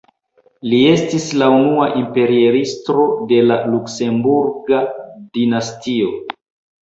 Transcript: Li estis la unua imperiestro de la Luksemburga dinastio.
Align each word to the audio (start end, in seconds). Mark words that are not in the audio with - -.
Li 0.69 0.77
estis 0.91 1.25
la 1.41 1.49
unua 1.57 1.89
imperiestro 1.99 3.05
de 3.33 3.41
la 3.51 3.57
Luksemburga 3.73 4.79
dinastio. 5.39 6.09